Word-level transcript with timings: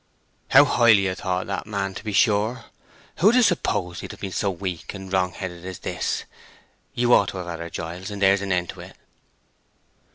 "How 0.47 0.65
highly 0.65 1.07
I 1.07 1.13
thought 1.13 1.41
of 1.41 1.47
that 1.49 1.67
man, 1.67 1.93
to 1.93 2.03
be 2.03 2.11
sure! 2.11 2.65
Who'd 3.17 3.35
have 3.35 3.45
supposed 3.45 4.01
he'd 4.01 4.09
have 4.09 4.19
been 4.19 4.31
so 4.31 4.49
weak 4.49 4.95
and 4.95 5.13
wrong 5.13 5.31
headed 5.33 5.63
as 5.63 5.77
this! 5.77 6.23
You 6.95 7.13
ought 7.13 7.29
to 7.29 7.37
have 7.37 7.45
had 7.45 7.59
her, 7.59 7.69
Giles, 7.69 8.09
and 8.09 8.19
there's 8.19 8.41
an 8.41 8.51
end 8.51 8.73
on't." 8.75 8.93